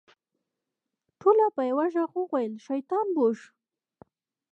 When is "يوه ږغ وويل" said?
1.69-2.53